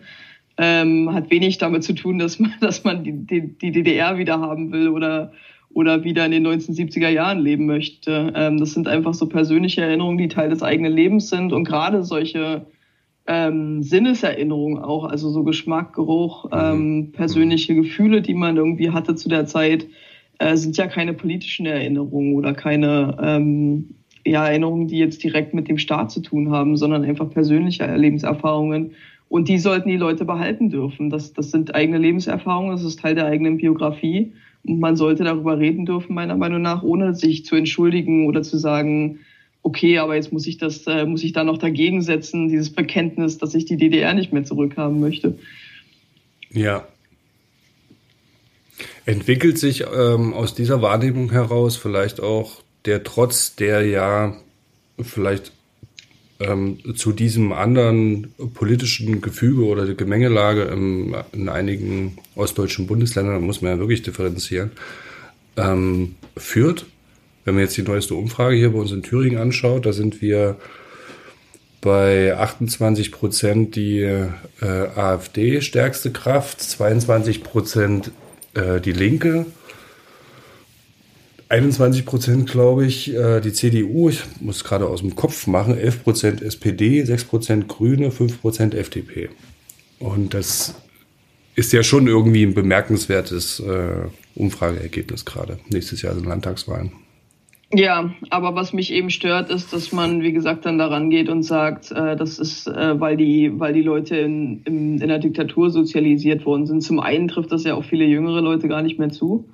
[0.62, 4.40] ähm, hat wenig damit zu tun, dass man, dass man die, die, die DDR wieder
[4.40, 5.32] haben will oder,
[5.72, 8.32] oder wieder in den 1970er Jahren leben möchte.
[8.36, 12.04] Ähm, das sind einfach so persönliche Erinnerungen, die Teil des eigenen Lebens sind und gerade
[12.04, 12.66] solche
[13.26, 16.50] ähm, Sinneserinnerungen auch, also so Geschmack, Geruch, mhm.
[16.52, 19.86] ähm, persönliche Gefühle, die man irgendwie hatte zu der Zeit,
[20.38, 23.94] äh, sind ja keine politischen Erinnerungen oder keine ähm,
[24.26, 28.92] ja, Erinnerungen, die jetzt direkt mit dem Staat zu tun haben, sondern einfach persönliche Lebenserfahrungen
[29.30, 31.08] und die sollten die Leute behalten dürfen.
[31.08, 34.32] Das, das sind eigene Lebenserfahrungen, das ist Teil der eigenen Biografie.
[34.64, 38.58] Und man sollte darüber reden dürfen, meiner Meinung nach, ohne sich zu entschuldigen oder zu
[38.58, 39.20] sagen,
[39.62, 43.38] okay, aber jetzt muss ich das, äh, muss ich da noch dagegen setzen, dieses Bekenntnis,
[43.38, 45.38] dass ich die DDR nicht mehr zurückhaben möchte.
[46.50, 46.88] Ja.
[49.06, 54.36] Entwickelt sich ähm, aus dieser Wahrnehmung heraus vielleicht auch der Trotz, der ja
[55.00, 55.52] vielleicht
[56.40, 63.72] ähm, zu diesem anderen politischen Gefüge oder Gemengelage im, in einigen ostdeutschen Bundesländern, muss man
[63.72, 64.72] ja wirklich differenzieren,
[65.56, 66.86] ähm, führt.
[67.44, 70.56] Wenn man jetzt die neueste Umfrage hier bei uns in Thüringen anschaut, da sind wir
[71.80, 74.28] bei 28 Prozent die äh,
[74.60, 78.10] AfD stärkste Kraft, 22 Prozent
[78.54, 79.46] äh, die Linke
[81.50, 86.04] 21 Prozent, glaube ich, äh, die CDU, ich muss gerade aus dem Kopf machen, 11
[86.04, 89.30] Prozent SPD, 6 Prozent Grüne, 5 Prozent FDP.
[89.98, 90.80] Und das
[91.56, 95.58] ist ja schon irgendwie ein bemerkenswertes äh, Umfrageergebnis gerade.
[95.70, 96.92] Nächstes Jahr sind Landtagswahlen.
[97.72, 101.42] Ja, aber was mich eben stört, ist, dass man, wie gesagt, dann daran geht und
[101.42, 105.70] sagt, äh, das ist, äh, weil die, weil die Leute in, in, in der Diktatur
[105.70, 106.82] sozialisiert worden sind.
[106.82, 109.48] Zum einen trifft das ja auch viele jüngere Leute gar nicht mehr zu.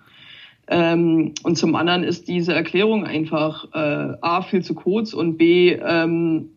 [0.68, 5.72] Ähm, und zum anderen ist diese Erklärung einfach äh, A viel zu kurz und B,
[5.72, 6.50] ähm,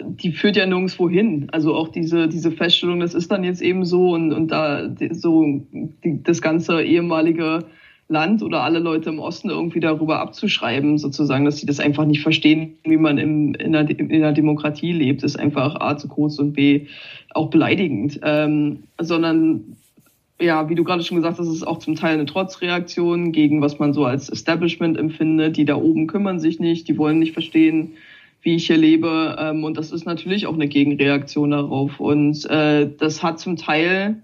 [0.00, 1.48] die führt ja nirgendwo hin.
[1.52, 5.62] Also auch diese, diese Feststellung, das ist dann jetzt eben so und, und da so
[5.72, 7.60] die, das ganze ehemalige
[8.08, 12.20] Land oder alle Leute im Osten irgendwie darüber abzuschreiben, sozusagen, dass sie das einfach nicht
[12.20, 16.38] verstehen, wie man im, in, einer, in einer Demokratie lebt, ist einfach A zu kurz
[16.38, 16.86] und B
[17.30, 18.20] auch beleidigend.
[18.22, 19.76] Ähm, sondern
[20.40, 23.60] ja, wie du gerade schon gesagt hast, ist es auch zum Teil eine Trotzreaktion gegen
[23.60, 25.56] was man so als Establishment empfindet.
[25.56, 27.94] Die da oben kümmern sich nicht, die wollen nicht verstehen,
[28.42, 29.36] wie ich hier lebe.
[29.38, 32.00] Ähm, und das ist natürlich auch eine Gegenreaktion darauf.
[32.00, 34.22] Und äh, das hat zum Teil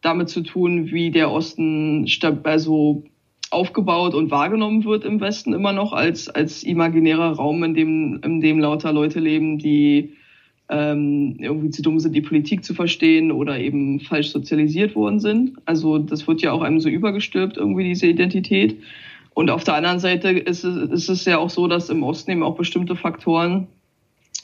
[0.00, 2.06] damit zu tun, wie der Osten
[2.44, 3.04] also
[3.50, 8.40] aufgebaut und wahrgenommen wird im Westen immer noch als, als imaginärer Raum, in dem, in
[8.40, 10.17] dem lauter Leute leben, die
[10.68, 15.56] ähm, irgendwie zu dumm sind, die Politik zu verstehen oder eben falsch sozialisiert worden sind.
[15.64, 18.78] Also das wird ja auch einem so übergestülpt, irgendwie diese Identität.
[19.34, 22.32] Und auf der anderen Seite ist es, ist es ja auch so, dass im Osten
[22.32, 23.68] eben auch bestimmte Faktoren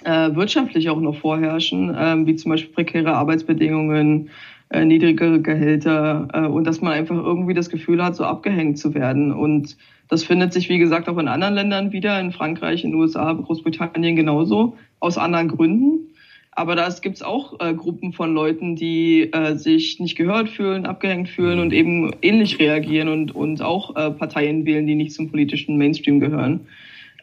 [0.04, 4.30] äh, wirtschaftlich auch noch vorherrschen, äh, wie zum Beispiel prekäre Arbeitsbedingungen,
[4.70, 8.94] äh, niedrigere Gehälter äh, und dass man einfach irgendwie das Gefühl hat, so abgehängt zu
[8.94, 9.32] werden.
[9.32, 9.76] Und
[10.08, 13.32] das findet sich, wie gesagt, auch in anderen Ländern wieder, in Frankreich, in den USA,
[13.32, 16.13] Großbritannien genauso, aus anderen Gründen.
[16.56, 20.86] Aber da gibt es auch äh, Gruppen von Leuten, die äh, sich nicht gehört fühlen,
[20.86, 25.30] abgehängt fühlen und eben ähnlich reagieren und, und auch äh, Parteien wählen, die nicht zum
[25.30, 26.66] politischen Mainstream gehören.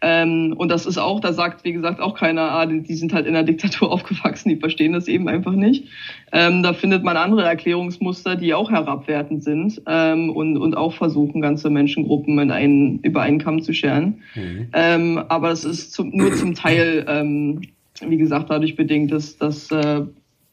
[0.04, 3.14] Ähm, und das ist auch, da sagt, wie gesagt, auch keiner, ah, die, die sind
[3.14, 5.88] halt in der Diktatur aufgewachsen, die verstehen das eben einfach nicht.
[6.32, 11.40] Ähm, da findet man andere Erklärungsmuster, die auch herabwertend sind ähm, und, und auch versuchen,
[11.40, 14.24] ganze Menschengruppen in einen, über einen Kamm zu scheren.
[14.34, 14.68] Mhm.
[14.74, 17.62] Ähm, aber es ist zum, nur zum Teil ähm,
[18.08, 20.02] wie gesagt, dadurch bedingt, dass, dass äh,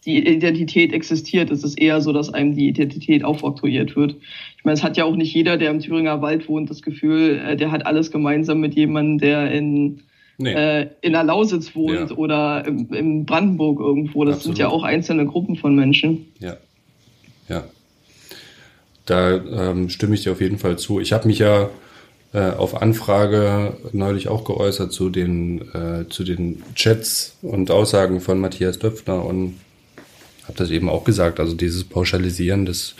[0.05, 1.51] die Identität existiert.
[1.51, 4.17] Es ist eher so, dass einem die Identität aufoktroyiert wird.
[4.57, 7.41] Ich meine, es hat ja auch nicht jeder, der im Thüringer Wald wohnt, das Gefühl,
[7.45, 10.03] äh, der hat alles gemeinsam mit jemandem, der in,
[10.39, 10.53] nee.
[10.53, 12.17] äh, in der Lausitz wohnt ja.
[12.17, 14.25] oder im, in Brandenburg irgendwo.
[14.25, 14.57] Das Absolut.
[14.57, 16.27] sind ja auch einzelne Gruppen von Menschen.
[16.39, 16.57] Ja.
[17.49, 17.65] Ja.
[19.05, 21.01] Da ähm, stimme ich dir auf jeden Fall zu.
[21.01, 21.71] Ich habe mich ja
[22.33, 28.39] äh, auf Anfrage neulich auch geäußert zu den, äh, zu den Chats und Aussagen von
[28.39, 29.55] Matthias Döpfner und
[30.45, 31.41] habe das eben auch gesagt.
[31.41, 32.97] Also dieses Pauschalisieren, das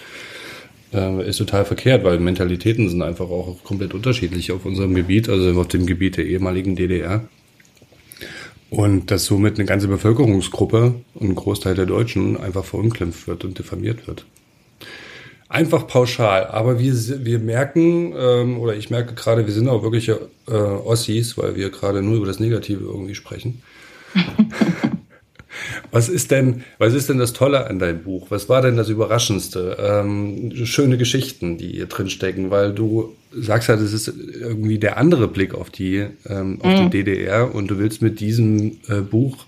[0.95, 5.61] äh, ist total verkehrt, weil Mentalitäten sind einfach auch komplett unterschiedlich auf unserem Gebiet, also
[5.61, 7.29] auf dem Gebiet der ehemaligen DDR.
[8.71, 13.59] Und dass somit eine ganze Bevölkerungsgruppe und ein Großteil der Deutschen einfach verunglimpft wird und
[13.59, 14.25] diffamiert wird
[15.49, 16.47] einfach pauschal.
[16.47, 20.15] Aber wir, wir merken, ähm, oder ich merke gerade, wir sind auch wirklich äh,
[20.47, 23.63] Ossis, weil wir gerade nur über das Negative irgendwie sprechen.
[25.91, 28.27] was ist denn, was ist denn das Tolle an deinem Buch?
[28.31, 29.77] Was war denn das Überraschendste?
[29.81, 34.97] Ähm, schöne Geschichten, die hier drin stecken, weil du sagst ja, das ist irgendwie der
[34.97, 36.91] andere Blick auf die, ähm, auf mhm.
[36.91, 39.47] die DDR und du willst mit diesem äh, Buch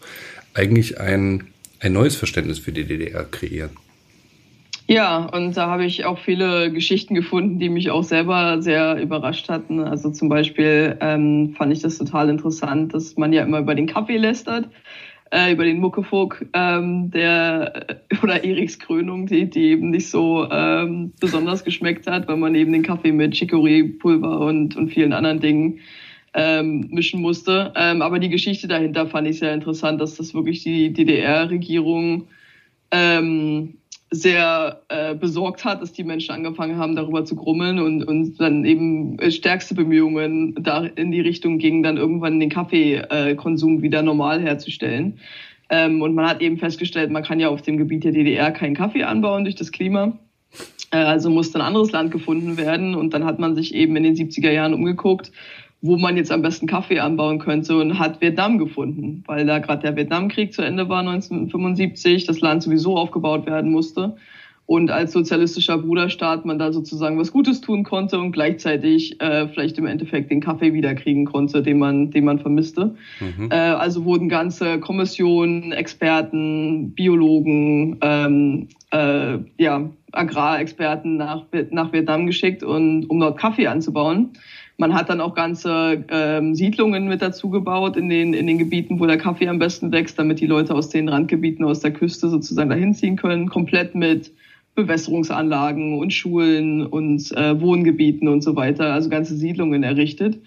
[0.54, 3.70] eigentlich ein, ein neues Verständnis für die DDR kreieren.
[4.92, 9.48] Ja, und da habe ich auch viele Geschichten gefunden, die mich auch selber sehr überrascht
[9.48, 9.78] hatten.
[9.78, 13.86] Also zum Beispiel ähm, fand ich das total interessant, dass man ja immer über den
[13.86, 14.68] Kaffee lästert,
[15.30, 17.86] äh, über den Muckefuck, ähm, der
[18.24, 22.72] oder Eriks Krönung, die, die eben nicht so ähm, besonders geschmeckt hat, weil man eben
[22.72, 25.78] den Kaffee mit Chicorée-Pulver und, und vielen anderen Dingen
[26.34, 27.72] ähm, mischen musste.
[27.76, 32.26] Ähm, aber die Geschichte dahinter fand ich sehr interessant, dass das wirklich die DDR-Regierung
[32.90, 33.76] ähm,
[34.10, 38.64] sehr äh, besorgt hat, dass die Menschen angefangen haben, darüber zu grummeln und, und dann
[38.64, 44.40] eben stärkste Bemühungen da in die Richtung gingen, dann irgendwann den Kaffeekonsum äh, wieder normal
[44.40, 45.20] herzustellen.
[45.68, 48.74] Ähm, und man hat eben festgestellt, man kann ja auf dem Gebiet der DDR keinen
[48.74, 50.18] Kaffee anbauen durch das Klima.
[50.90, 52.96] Äh, also musste ein anderes Land gefunden werden.
[52.96, 55.30] Und dann hat man sich eben in den 70er Jahren umgeguckt,
[55.82, 59.82] wo man jetzt am besten Kaffee anbauen könnte und hat Vietnam gefunden, weil da gerade
[59.82, 64.16] der Vietnamkrieg zu Ende war 1975, das Land sowieso aufgebaut werden musste
[64.70, 69.78] und als sozialistischer Bruderstaat man da sozusagen was Gutes tun konnte und gleichzeitig äh, vielleicht
[69.78, 72.94] im Endeffekt den Kaffee wiederkriegen konnte, den man, den man vermisste.
[73.18, 73.48] Mhm.
[73.50, 82.62] Äh, also wurden ganze Kommissionen, Experten, Biologen, ähm, äh, ja, Agrarexperten nach, nach Vietnam geschickt,
[82.62, 84.34] und, um dort Kaffee anzubauen.
[84.80, 88.98] Man hat dann auch ganze ähm, Siedlungen mit dazu gebaut in den, in den Gebieten,
[88.98, 92.30] wo der Kaffee am besten wächst, damit die Leute aus den Randgebieten, aus der Küste
[92.30, 93.50] sozusagen dahin ziehen können.
[93.50, 94.32] Komplett mit
[94.76, 100.38] Bewässerungsanlagen und Schulen und äh, Wohngebieten und so weiter, also ganze Siedlungen errichtet.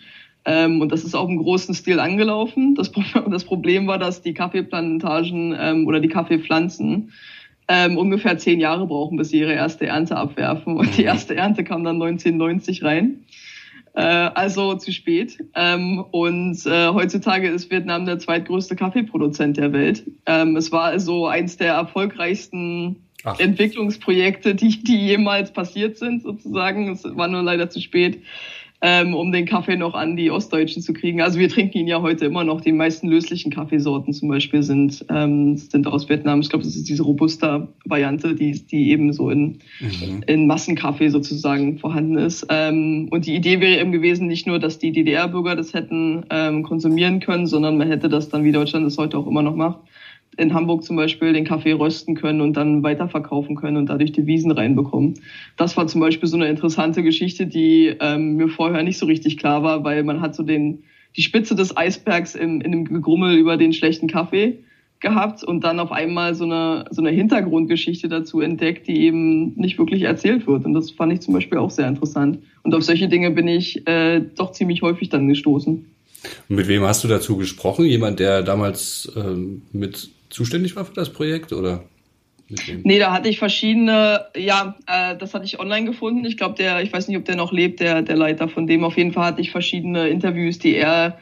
[0.46, 2.74] Ähm, und das ist auch im großen Stil angelaufen.
[2.74, 2.92] Das,
[3.30, 7.12] das Problem war, dass die Kaffeeplantagen ähm, oder die Kaffeepflanzen
[7.68, 10.76] ähm, ungefähr zehn Jahre brauchen, bis sie ihre erste Ernte abwerfen.
[10.76, 13.20] Und die erste Ernte kam dann 1990 rein.
[13.96, 15.38] Äh, also zu spät.
[15.54, 20.04] Ähm, und äh, heutzutage ist Vietnam der zweitgrößte Kaffeeproduzent der Welt.
[20.26, 23.40] Ähm, es war also eins der erfolgreichsten Ach.
[23.40, 26.92] Entwicklungsprojekte, die, die jemals passiert sind, sozusagen.
[26.92, 28.22] Es war nur leider zu spät
[28.86, 31.22] ähm, um den Kaffee noch an die Ostdeutschen zu kriegen.
[31.22, 32.60] Also wir trinken ihn ja heute immer noch.
[32.60, 36.42] Die meisten löslichen Kaffeesorten zum Beispiel sind, ähm, sind aus Vietnam.
[36.42, 40.24] Ich glaube, das ist diese Robusta-Variante, die, die eben so in, mhm.
[40.28, 42.46] in Massenkaffee sozusagen vorhanden ist.
[42.50, 46.64] Ähm, und die Idee wäre eben gewesen, nicht nur, dass die DDR-Bürger das hätten ähm,
[46.64, 49.80] konsumieren können, sondern man hätte das dann, wie Deutschland das heute auch immer noch macht,
[50.38, 54.52] in Hamburg zum Beispiel den Kaffee rösten können und dann weiterverkaufen können und dadurch Devisen
[54.52, 55.16] reinbekommen.
[55.58, 59.38] Das war zum Beispiel so eine interessante Geschichte, die ähm, mir vorher nicht so richtig
[59.38, 60.84] klar war, weil man hat so den,
[61.16, 64.60] die Spitze des Eisbergs in, in dem Gegrummel über den schlechten Kaffee
[65.04, 69.78] gehabt und dann auf einmal so eine, so eine Hintergrundgeschichte dazu entdeckt, die eben nicht
[69.78, 70.66] wirklich erzählt wird.
[70.66, 72.40] Und das fand ich zum Beispiel auch sehr interessant.
[72.64, 75.86] Und auf solche Dinge bin ich äh, doch ziemlich häufig dann gestoßen.
[76.50, 77.86] Und mit wem hast du dazu gesprochen?
[77.86, 81.84] Jemand, der damals ähm, mit zuständig war für das Projekt oder?
[82.84, 86.26] Nee, da hatte ich verschiedene, ja, äh, das hatte ich online gefunden.
[86.26, 88.84] Ich glaube, der, ich weiß nicht, ob der noch lebt, der, der Leiter von dem.
[88.84, 91.18] Auf jeden Fall hatte ich verschiedene Interviews, die er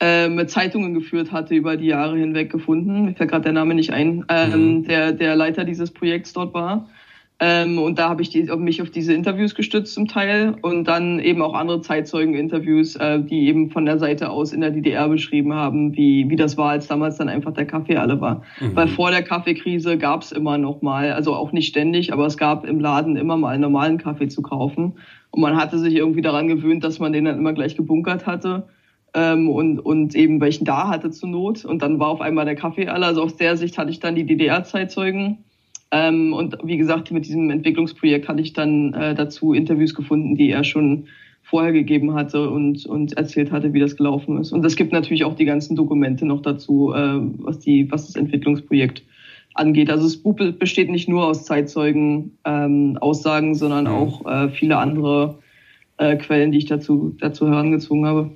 [0.00, 3.06] äh, mit Zeitungen geführt hatte über die Jahre hinweg gefunden.
[3.06, 4.84] Mir fällt gerade der Name nicht ein, ähm, mhm.
[4.84, 6.90] der, der Leiter dieses Projekts dort war.
[7.38, 11.20] Ähm, und da habe ich die, mich auf diese Interviews gestützt zum Teil und dann
[11.20, 15.52] eben auch andere Zeitzeugen-Interviews, äh, die eben von der Seite aus in der DDR beschrieben
[15.52, 18.42] haben, wie, wie das war, als damals dann einfach der Kaffee alle war.
[18.58, 18.74] Mhm.
[18.74, 22.38] Weil vor der Kaffeekrise gab es immer noch mal, also auch nicht ständig, aber es
[22.38, 24.94] gab im Laden immer mal normalen Kaffee zu kaufen.
[25.30, 28.66] Und man hatte sich irgendwie daran gewöhnt, dass man den dann immer gleich gebunkert hatte
[29.12, 31.66] ähm, und, und eben welchen da hatte zur Not.
[31.66, 33.04] Und dann war auf einmal der Kaffee alle.
[33.04, 35.44] Also aus der Sicht hatte ich dann die DDR-Zeitzeugen.
[35.90, 40.50] Ähm, und wie gesagt, mit diesem Entwicklungsprojekt hatte ich dann äh, dazu Interviews gefunden, die
[40.50, 41.06] er schon
[41.42, 44.50] vorher gegeben hatte und, und erzählt hatte, wie das gelaufen ist.
[44.50, 48.16] Und es gibt natürlich auch die ganzen Dokumente noch dazu, äh, was, die, was das
[48.16, 49.02] Entwicklungsprojekt
[49.54, 49.90] angeht.
[49.90, 53.90] Also das Buch besteht nicht nur aus Zeitzeugen ähm, Aussagen, sondern mhm.
[53.90, 55.38] auch äh, viele andere
[55.98, 58.30] äh, Quellen, die ich dazu, dazu herangezogen habe.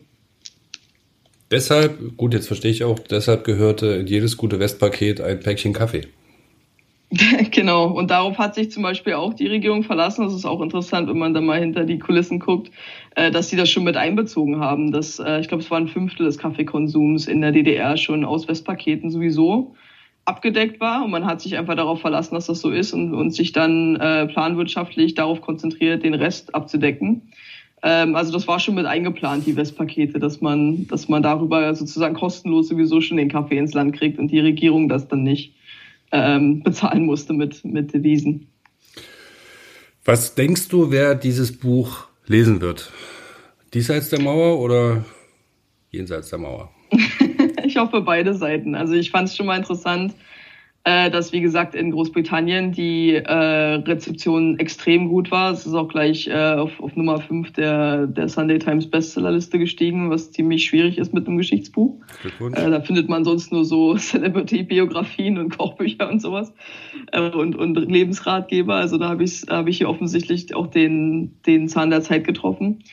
[1.50, 6.02] Deshalb, gut, jetzt verstehe ich auch, deshalb gehörte in jedes gute Westpaket ein Päckchen Kaffee.
[7.50, 10.24] genau, und darauf hat sich zum Beispiel auch die Regierung verlassen.
[10.24, 12.70] Das ist auch interessant, wenn man da mal hinter die Kulissen guckt,
[13.16, 14.92] äh, dass sie das schon mit einbezogen haben.
[14.92, 18.46] Dass, äh, ich glaube, es war ein Fünftel des Kaffeekonsums in der DDR schon aus
[18.46, 19.74] Westpaketen sowieso
[20.24, 21.04] abgedeckt war.
[21.04, 23.96] Und man hat sich einfach darauf verlassen, dass das so ist und, und sich dann
[23.96, 27.32] äh, planwirtschaftlich darauf konzentriert, den Rest abzudecken.
[27.82, 32.14] Ähm, also das war schon mit eingeplant, die Westpakete, dass man, dass man darüber sozusagen
[32.14, 35.54] kostenlos sowieso schon den Kaffee ins Land kriegt und die Regierung das dann nicht
[36.12, 38.48] ähm, bezahlen musste mit, mit Devisen.
[40.04, 42.90] Was denkst du, wer dieses Buch lesen wird?
[43.74, 45.04] Diesseits der Mauer oder
[45.90, 46.70] jenseits der Mauer?
[47.64, 48.74] ich hoffe beide Seiten.
[48.74, 50.14] Also ich fand es schon mal interessant,
[50.84, 55.52] äh, dass, wie gesagt, in Großbritannien die äh, Rezeption extrem gut war.
[55.52, 60.08] Es ist auch gleich äh, auf, auf Nummer 5 der, der Sunday Times Bestsellerliste gestiegen,
[60.08, 61.96] was ziemlich schwierig ist mit einem Geschichtsbuch.
[62.54, 66.54] Äh, da findet man sonst nur so Celebrity-Biografien und Kochbücher und sowas
[67.12, 68.74] äh, und, und Lebensratgeber.
[68.74, 72.84] Also da habe ich, hab ich hier offensichtlich auch den, den Zahn der Zeit getroffen.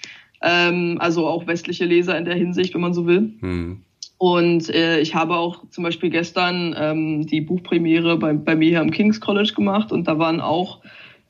[0.42, 3.34] Ähm, also auch westliche Leser in der Hinsicht, wenn man so will.
[3.40, 3.84] Hm.
[4.18, 8.82] Und äh, ich habe auch zum Beispiel gestern ähm, die Buchpremiere bei, bei mir hier
[8.82, 10.80] am King's College gemacht und da waren auch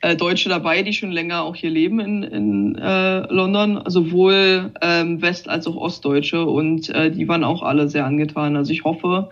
[0.02, 5.21] äh, Deutsche dabei, die schon länger auch hier leben in, in äh, London, sowohl ähm,
[5.21, 8.56] West- als auch Ostdeutsche und äh, die waren auch alle sehr angetan.
[8.56, 9.32] Also ich hoffe,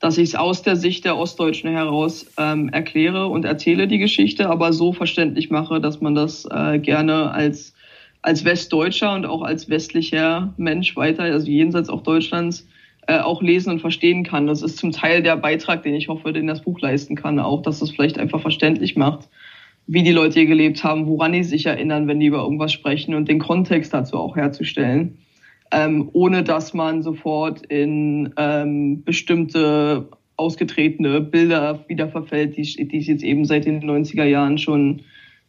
[0.00, 4.48] dass ich es aus der Sicht der Ostdeutschen heraus ähm, erkläre und erzähle die Geschichte,
[4.48, 7.74] aber so verständlich mache, dass man das äh, gerne als
[8.22, 12.66] als Westdeutscher und auch als westlicher Mensch weiter, also jenseits auch Deutschlands,
[13.06, 14.46] äh, auch lesen und verstehen kann.
[14.46, 17.62] Das ist zum Teil der Beitrag, den ich hoffe, den das Buch leisten kann, auch,
[17.62, 19.28] dass es vielleicht einfach verständlich macht,
[19.86, 23.14] wie die Leute hier gelebt haben, woran die sich erinnern, wenn die über irgendwas sprechen
[23.14, 25.18] und den Kontext dazu auch herzustellen,
[25.70, 33.06] ähm, ohne dass man sofort in ähm, bestimmte ausgetretene Bilder wieder verfällt, die, die es
[33.06, 35.02] jetzt eben seit den 90er Jahren schon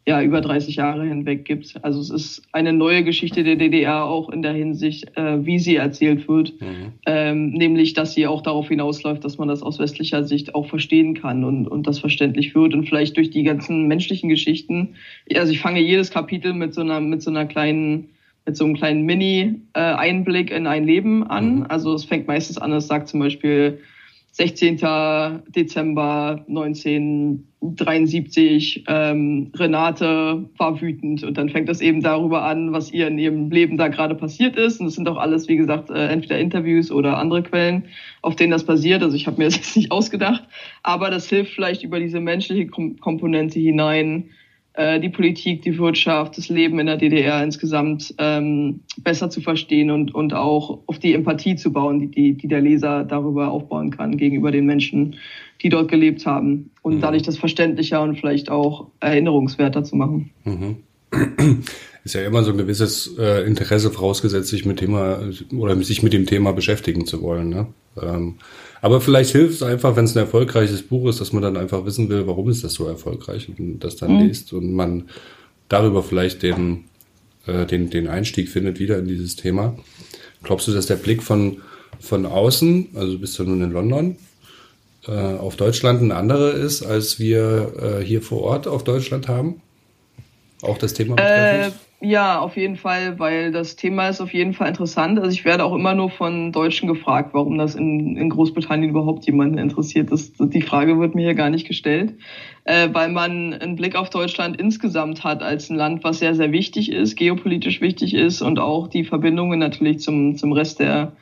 [0.07, 1.83] ja, über 30 Jahre hinweg gibt.
[1.83, 5.77] Also es ist eine neue Geschichte der DDR auch in der Hinsicht, äh, wie sie
[5.77, 6.93] erzählt wird, mhm.
[7.07, 11.15] ähm, nämlich dass sie auch darauf hinausläuft, dass man das aus westlicher Sicht auch verstehen
[11.15, 14.95] kann und, und das verständlich wird und vielleicht durch die ganzen menschlichen Geschichten.
[15.35, 18.09] Also ich fange jedes Kapitel mit so einer mit so einer kleinen
[18.45, 21.55] mit so einem kleinen Mini-Einblick äh, in ein Leben an.
[21.55, 21.65] Mhm.
[21.67, 23.79] Also es fängt meistens an, es sagt zum Beispiel
[24.36, 24.78] 16.
[25.48, 33.08] Dezember 1973, ähm, Renate war wütend und dann fängt das eben darüber an, was ihr
[33.08, 34.82] in ihrem Leben da gerade passiert ist.
[34.82, 37.86] Und es sind auch alles, wie gesagt, äh, entweder Interviews oder andere Quellen,
[38.21, 39.04] auf denen das passiert.
[39.04, 40.43] Also ich habe mir das jetzt nicht ausgedacht,
[40.84, 44.32] aber das hilft vielleicht über diese menschliche Komponente hinein,
[44.75, 49.89] äh, die Politik, die Wirtschaft, das Leben in der DDR insgesamt ähm, besser zu verstehen
[49.89, 53.91] und, und auch auf die Empathie zu bauen, die, die, die der Leser darüber aufbauen
[53.91, 55.15] kann gegenüber den Menschen,
[55.62, 56.71] die dort gelebt haben.
[56.81, 57.02] Und mhm.
[57.02, 60.31] dadurch das verständlicher und vielleicht auch erinnerungswerter zu machen.
[60.43, 60.77] Mhm.
[62.04, 65.19] Ist ja immer so ein gewisses äh, Interesse vorausgesetzt, sich mit Thema
[65.58, 67.50] oder sich mit dem Thema beschäftigen zu wollen.
[67.50, 67.67] Ne?
[68.02, 68.35] Ähm,
[68.81, 71.85] aber vielleicht hilft es einfach, wenn es ein erfolgreiches Buch ist, dass man dann einfach
[71.85, 74.27] wissen will, warum ist das so erfolgreich und das dann mhm.
[74.27, 75.10] liest und man
[75.69, 76.85] darüber vielleicht den,
[77.48, 79.77] äh, den, den Einstieg findet wieder in dieses Thema.
[80.43, 81.62] Glaubst du, dass der Blick von,
[82.00, 84.17] von außen, also bist du nun in London,
[85.08, 89.62] äh, auf Deutschland ein anderer ist, als wir äh, hier vor Ort auf Deutschland haben?
[90.62, 91.85] Auch das Thema betreffend?
[92.02, 95.17] Ja, auf jeden Fall, weil das Thema ist auf jeden Fall interessant.
[95.17, 99.25] Also ich werde auch immer nur von Deutschen gefragt, warum das in, in Großbritannien überhaupt
[99.25, 100.12] jemanden interessiert.
[100.12, 102.13] Das, die Frage wird mir hier gar nicht gestellt,
[102.65, 106.52] äh, weil man einen Blick auf Deutschland insgesamt hat als ein Land, was sehr, sehr
[106.52, 111.13] wichtig ist, geopolitisch wichtig ist und auch die Verbindungen natürlich zum, zum Rest der,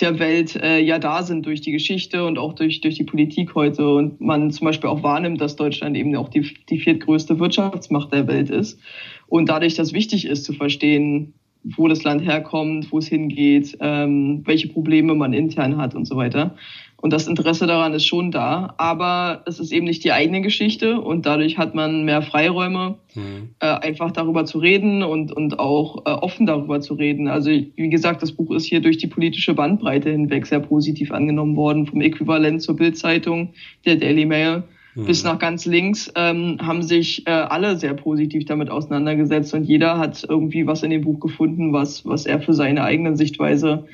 [0.00, 3.54] der Welt äh, ja da sind durch die Geschichte und auch durch, durch die Politik
[3.54, 3.86] heute.
[3.86, 8.26] Und man zum Beispiel auch wahrnimmt, dass Deutschland eben auch die, die viertgrößte Wirtschaftsmacht der
[8.26, 8.80] Welt ist
[9.28, 11.34] und dadurch das wichtig ist zu verstehen,
[11.76, 16.16] wo das Land herkommt, wo es hingeht, ähm, welche Probleme man intern hat und so
[16.16, 16.54] weiter.
[16.98, 21.00] Und das Interesse daran ist schon da, aber es ist eben nicht die eigene Geschichte
[21.00, 23.50] und dadurch hat man mehr Freiräume, mhm.
[23.60, 27.28] äh, einfach darüber zu reden und, und auch äh, offen darüber zu reden.
[27.28, 31.54] Also wie gesagt, das Buch ist hier durch die politische Bandbreite hinweg sehr positiv angenommen
[31.56, 33.52] worden, vom Äquivalent zur Bildzeitung,
[33.84, 34.64] der Daily Mail
[35.04, 35.30] bis mhm.
[35.30, 40.24] nach ganz links, ähm, haben sich äh, alle sehr positiv damit auseinandergesetzt und jeder hat
[40.28, 43.84] irgendwie was in dem Buch gefunden, was, was er für seine eigene Sichtweise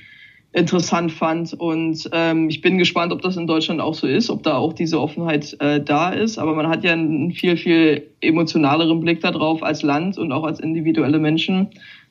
[0.52, 1.54] interessant fand.
[1.54, 4.72] Und ähm, ich bin gespannt, ob das in Deutschland auch so ist, ob da auch
[4.72, 6.38] diese Offenheit äh, da ist.
[6.38, 10.60] Aber man hat ja einen viel, viel emotionaleren Blick darauf als Land und auch als
[10.60, 11.68] individuelle Menschen,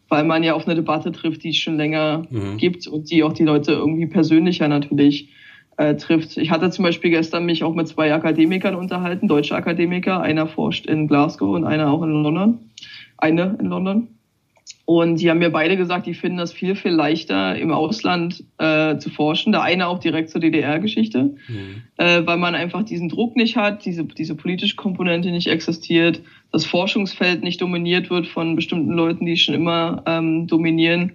[0.09, 2.57] weil man ja auf eine Debatte trifft, die es schon länger mhm.
[2.57, 5.29] gibt und die auch die Leute irgendwie persönlicher natürlich
[5.77, 6.37] äh, trifft.
[6.37, 10.21] Ich hatte zum Beispiel gestern mich auch mit zwei Akademikern unterhalten, deutsche Akademiker.
[10.21, 12.59] Einer forscht in Glasgow und einer auch in London.
[13.17, 14.07] Eine in London.
[14.85, 18.97] Und die haben mir beide gesagt, die finden das viel, viel leichter im Ausland äh,
[18.97, 19.51] zu forschen.
[19.51, 21.83] Der eine auch direkt zur DDR-Geschichte, mhm.
[21.97, 26.65] äh, weil man einfach diesen Druck nicht hat, diese, diese politische Komponente nicht existiert, das
[26.65, 31.13] Forschungsfeld nicht dominiert wird von bestimmten Leuten, die schon immer ähm, dominieren.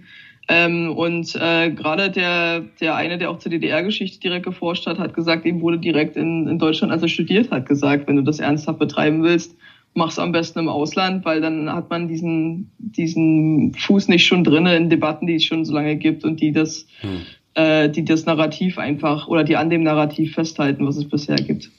[0.48, 5.14] Ähm, und äh, gerade der, der eine, der auch zur DDR-Geschichte direkt geforscht hat, hat
[5.14, 8.38] gesagt, ihm wurde direkt in, in Deutschland, als er studiert hat, gesagt, wenn du das
[8.38, 9.56] ernsthaft betreiben willst,
[9.94, 14.76] mach's am besten im Ausland, weil dann hat man diesen, diesen Fuß nicht schon drinne
[14.76, 17.22] in Debatten, die es schon so lange gibt und die das, hm.
[17.54, 21.70] äh, die das Narrativ einfach oder die an dem Narrativ festhalten, was es bisher gibt.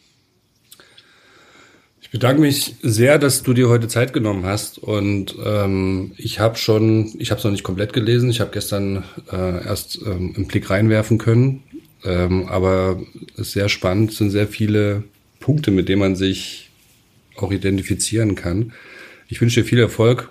[2.08, 6.55] Ich bedanke mich sehr, dass du dir heute Zeit genommen hast und ähm, ich habe
[6.55, 8.30] schon, ich habe es noch nicht komplett gelesen.
[8.30, 11.64] Ich habe gestern äh, erst ähm, einen Blick reinwerfen können,
[12.05, 13.01] ähm, aber
[13.34, 14.12] es ist sehr spannend.
[14.12, 15.03] Es sind sehr viele
[15.41, 16.70] Punkte, mit denen man sich
[17.36, 18.72] auch identifizieren kann.
[19.28, 20.30] Ich wünsche dir viel Erfolg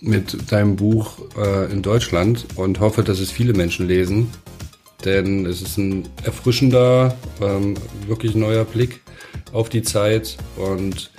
[0.00, 4.30] mit deinem Buch äh, in Deutschland und hoffe, dass es viele Menschen lesen,
[5.04, 7.74] denn es ist ein erfrischender, ähm,
[8.06, 9.02] wirklich neuer Blick
[9.52, 11.10] auf die Zeit und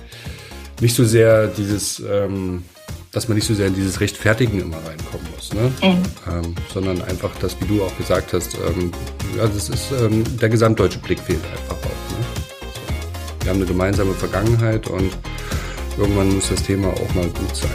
[0.82, 2.64] nicht so sehr dieses, ähm,
[3.12, 5.72] dass man nicht so sehr in dieses Rechtfertigen immer reinkommen muss, ne?
[5.82, 6.04] Mhm.
[6.32, 8.92] Ähm, sondern einfach das, wie du auch gesagt hast, ähm,
[9.38, 11.84] ja, das ist ähm, der gesamtdeutsche Blick fehlt einfach auch.
[11.86, 12.26] Ne?
[12.74, 13.44] So.
[13.44, 15.12] Wir haben eine gemeinsame Vergangenheit und
[15.98, 17.70] irgendwann muss das Thema auch mal gut sein.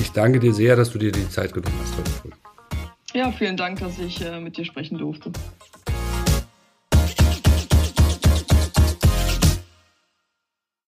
[0.00, 2.30] Ich danke dir sehr, dass du dir die Zeit genommen hast heute früh.
[3.14, 5.32] Ja, vielen Dank, dass ich äh, mit dir sprechen durfte.